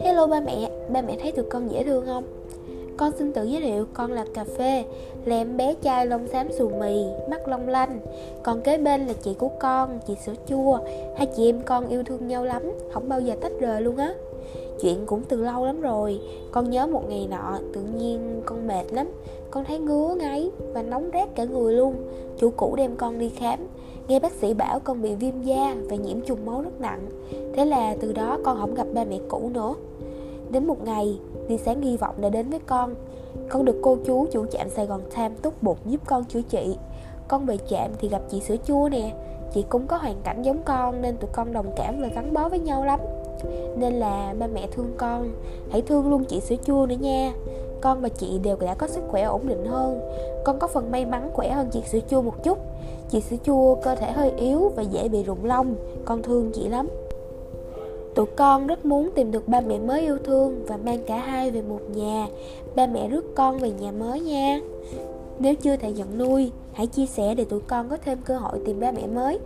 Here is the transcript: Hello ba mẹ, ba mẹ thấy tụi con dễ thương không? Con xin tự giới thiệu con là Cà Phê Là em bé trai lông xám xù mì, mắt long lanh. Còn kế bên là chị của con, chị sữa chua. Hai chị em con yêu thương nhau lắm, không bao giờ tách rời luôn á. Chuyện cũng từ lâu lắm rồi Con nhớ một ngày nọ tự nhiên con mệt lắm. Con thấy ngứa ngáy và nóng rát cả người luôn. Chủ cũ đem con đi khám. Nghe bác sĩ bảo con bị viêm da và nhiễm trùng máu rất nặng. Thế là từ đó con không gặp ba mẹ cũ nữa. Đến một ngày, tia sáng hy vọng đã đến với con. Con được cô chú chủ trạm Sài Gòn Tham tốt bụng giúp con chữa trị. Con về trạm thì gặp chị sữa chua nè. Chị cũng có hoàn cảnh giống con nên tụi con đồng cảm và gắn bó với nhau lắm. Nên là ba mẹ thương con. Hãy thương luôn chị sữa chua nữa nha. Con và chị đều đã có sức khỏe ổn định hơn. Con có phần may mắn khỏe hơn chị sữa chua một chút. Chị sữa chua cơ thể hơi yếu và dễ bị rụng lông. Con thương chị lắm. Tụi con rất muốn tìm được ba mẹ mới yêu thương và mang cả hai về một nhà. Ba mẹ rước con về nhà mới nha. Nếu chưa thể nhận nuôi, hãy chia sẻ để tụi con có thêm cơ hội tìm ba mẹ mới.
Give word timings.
Hello 0.00 0.26
ba 0.26 0.40
mẹ, 0.40 0.70
ba 0.92 1.02
mẹ 1.02 1.16
thấy 1.20 1.32
tụi 1.32 1.44
con 1.50 1.72
dễ 1.72 1.84
thương 1.84 2.06
không? 2.06 2.24
Con 2.98 3.12
xin 3.18 3.32
tự 3.32 3.44
giới 3.44 3.60
thiệu 3.62 3.86
con 3.94 4.12
là 4.12 4.24
Cà 4.34 4.44
Phê 4.44 4.84
Là 5.24 5.36
em 5.36 5.56
bé 5.56 5.74
trai 5.74 6.06
lông 6.06 6.28
xám 6.28 6.52
xù 6.52 6.68
mì, 6.68 7.04
mắt 7.30 7.48
long 7.48 7.68
lanh. 7.68 8.00
Còn 8.42 8.60
kế 8.60 8.78
bên 8.78 9.06
là 9.06 9.12
chị 9.22 9.34
của 9.34 9.48
con, 9.60 10.00
chị 10.06 10.14
sữa 10.26 10.34
chua. 10.46 10.78
Hai 11.16 11.26
chị 11.36 11.48
em 11.48 11.60
con 11.64 11.88
yêu 11.88 12.02
thương 12.02 12.28
nhau 12.28 12.44
lắm, 12.44 12.62
không 12.92 13.08
bao 13.08 13.20
giờ 13.20 13.34
tách 13.40 13.52
rời 13.60 13.80
luôn 13.80 13.96
á. 13.96 14.14
Chuyện 14.80 15.06
cũng 15.06 15.22
từ 15.28 15.42
lâu 15.42 15.66
lắm 15.66 15.80
rồi 15.80 16.20
Con 16.52 16.70
nhớ 16.70 16.86
một 16.86 17.02
ngày 17.08 17.28
nọ 17.30 17.58
tự 17.72 17.80
nhiên 17.80 18.42
con 18.44 18.66
mệt 18.66 18.84
lắm. 18.92 19.10
Con 19.50 19.64
thấy 19.64 19.78
ngứa 19.78 20.14
ngáy 20.18 20.50
và 20.72 20.82
nóng 20.82 21.10
rát 21.12 21.28
cả 21.34 21.44
người 21.44 21.72
luôn. 21.74 21.94
Chủ 22.38 22.50
cũ 22.56 22.74
đem 22.76 22.96
con 22.96 23.18
đi 23.18 23.28
khám. 23.28 23.58
Nghe 24.08 24.20
bác 24.20 24.32
sĩ 24.32 24.54
bảo 24.54 24.80
con 24.80 25.02
bị 25.02 25.14
viêm 25.14 25.42
da 25.42 25.76
và 25.90 25.96
nhiễm 25.96 26.20
trùng 26.20 26.46
máu 26.46 26.62
rất 26.62 26.80
nặng. 26.80 27.00
Thế 27.52 27.64
là 27.64 27.96
từ 28.00 28.12
đó 28.12 28.38
con 28.44 28.58
không 28.60 28.74
gặp 28.74 28.86
ba 28.94 29.04
mẹ 29.04 29.18
cũ 29.28 29.50
nữa. 29.54 29.74
Đến 30.50 30.66
một 30.66 30.84
ngày, 30.84 31.18
tia 31.48 31.56
sáng 31.56 31.82
hy 31.82 31.96
vọng 31.96 32.14
đã 32.20 32.28
đến 32.28 32.50
với 32.50 32.60
con. 32.66 32.94
Con 33.48 33.64
được 33.64 33.76
cô 33.82 33.96
chú 34.04 34.26
chủ 34.32 34.46
trạm 34.46 34.70
Sài 34.70 34.86
Gòn 34.86 35.00
Tham 35.10 35.32
tốt 35.42 35.54
bụng 35.62 35.78
giúp 35.86 36.00
con 36.06 36.24
chữa 36.24 36.42
trị. 36.42 36.76
Con 37.28 37.46
về 37.46 37.56
trạm 37.70 37.90
thì 37.98 38.08
gặp 38.08 38.22
chị 38.30 38.40
sữa 38.40 38.56
chua 38.64 38.88
nè. 38.88 39.14
Chị 39.54 39.64
cũng 39.68 39.86
có 39.86 39.96
hoàn 39.96 40.16
cảnh 40.24 40.42
giống 40.42 40.62
con 40.64 41.02
nên 41.02 41.16
tụi 41.16 41.30
con 41.32 41.52
đồng 41.52 41.72
cảm 41.76 42.00
và 42.00 42.08
gắn 42.14 42.34
bó 42.34 42.48
với 42.48 42.58
nhau 42.58 42.84
lắm. 42.84 43.00
Nên 43.76 43.92
là 43.92 44.34
ba 44.38 44.46
mẹ 44.46 44.66
thương 44.72 44.92
con. 44.96 45.30
Hãy 45.70 45.82
thương 45.82 46.10
luôn 46.10 46.24
chị 46.24 46.40
sữa 46.40 46.56
chua 46.64 46.86
nữa 46.86 46.96
nha. 47.00 47.32
Con 47.80 48.00
và 48.00 48.08
chị 48.08 48.38
đều 48.38 48.56
đã 48.60 48.74
có 48.74 48.86
sức 48.86 49.04
khỏe 49.08 49.22
ổn 49.22 49.48
định 49.48 49.66
hơn. 49.66 50.00
Con 50.44 50.58
có 50.58 50.66
phần 50.66 50.90
may 50.90 51.06
mắn 51.06 51.30
khỏe 51.32 51.50
hơn 51.50 51.68
chị 51.72 51.82
sữa 51.86 52.00
chua 52.08 52.22
một 52.22 52.44
chút. 52.44 52.58
Chị 53.10 53.20
sữa 53.20 53.36
chua 53.44 53.74
cơ 53.74 53.94
thể 53.94 54.12
hơi 54.12 54.32
yếu 54.36 54.72
và 54.76 54.82
dễ 54.82 55.08
bị 55.08 55.22
rụng 55.22 55.44
lông. 55.44 55.74
Con 56.04 56.22
thương 56.22 56.50
chị 56.54 56.68
lắm. 56.68 56.88
Tụi 58.18 58.26
con 58.36 58.66
rất 58.66 58.86
muốn 58.86 59.10
tìm 59.14 59.30
được 59.30 59.48
ba 59.48 59.60
mẹ 59.60 59.78
mới 59.78 60.00
yêu 60.00 60.18
thương 60.24 60.64
và 60.66 60.76
mang 60.76 60.98
cả 61.06 61.18
hai 61.18 61.50
về 61.50 61.62
một 61.62 61.80
nhà. 61.94 62.26
Ba 62.74 62.86
mẹ 62.86 63.08
rước 63.08 63.34
con 63.34 63.58
về 63.58 63.70
nhà 63.70 63.92
mới 63.92 64.20
nha. 64.20 64.60
Nếu 65.38 65.54
chưa 65.54 65.76
thể 65.76 65.92
nhận 65.92 66.18
nuôi, 66.18 66.52
hãy 66.72 66.86
chia 66.86 67.06
sẻ 67.06 67.34
để 67.34 67.44
tụi 67.44 67.60
con 67.60 67.88
có 67.88 67.96
thêm 67.96 68.18
cơ 68.24 68.38
hội 68.38 68.58
tìm 68.64 68.80
ba 68.80 68.92
mẹ 68.92 69.06
mới. 69.06 69.38